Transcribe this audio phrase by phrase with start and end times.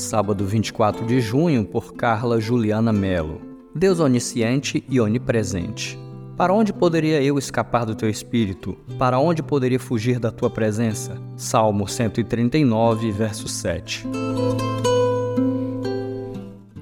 [0.00, 3.40] sábado 24 de junho por Carla Juliana Melo.
[3.74, 5.98] Deus onisciente e onipresente.
[6.36, 8.76] Para onde poderia eu escapar do teu espírito?
[8.98, 11.20] Para onde poderia fugir da tua presença?
[11.36, 14.06] Salmo 139, verso 7.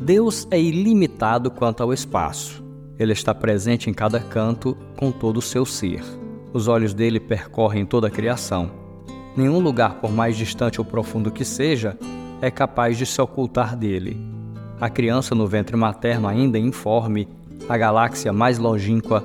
[0.00, 2.64] Deus é ilimitado quanto ao espaço.
[2.98, 6.02] Ele está presente em cada canto com todo o seu ser.
[6.52, 8.70] Os olhos dele percorrem toda a criação.
[9.36, 11.98] Nenhum lugar, por mais distante ou profundo que seja,
[12.40, 14.16] é capaz de se ocultar dele.
[14.80, 17.28] A criança no ventre materno ainda informe,
[17.68, 19.24] a galáxia mais longínqua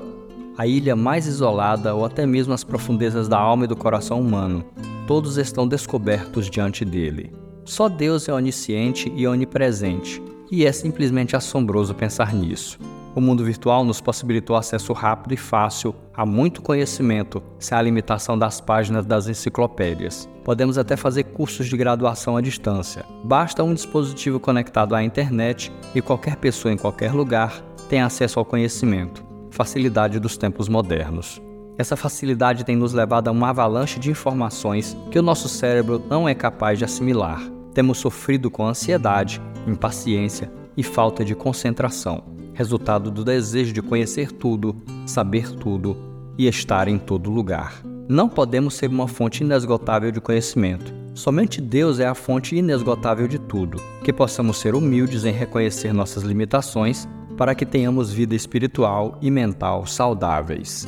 [0.57, 4.63] a ilha mais isolada ou até mesmo as profundezas da alma e do coração humano,
[5.07, 7.31] todos estão descobertos diante dele.
[7.65, 10.21] Só Deus é onisciente e onipresente,
[10.51, 12.77] e é simplesmente assombroso pensar nisso.
[13.15, 18.37] O mundo virtual nos possibilitou acesso rápido e fácil a muito conhecimento, sem a limitação
[18.37, 20.27] das páginas das enciclopédias.
[20.43, 23.05] Podemos até fazer cursos de graduação à distância.
[23.23, 28.45] Basta um dispositivo conectado à internet e qualquer pessoa em qualquer lugar tem acesso ao
[28.45, 31.39] conhecimento facilidade dos tempos modernos.
[31.77, 36.27] Essa facilidade tem nos levado a uma avalanche de informações que o nosso cérebro não
[36.27, 37.39] é capaz de assimilar.
[37.73, 42.23] Temos sofrido com ansiedade, impaciência e falta de concentração,
[42.53, 45.97] resultado do desejo de conhecer tudo, saber tudo
[46.37, 47.81] e estar em todo lugar.
[48.07, 50.93] Não podemos ser uma fonte inesgotável de conhecimento.
[51.13, 53.81] Somente Deus é a fonte inesgotável de tudo.
[54.03, 59.85] Que possamos ser humildes em reconhecer nossas limitações para que tenhamos vida espiritual e mental
[59.85, 60.87] saudáveis.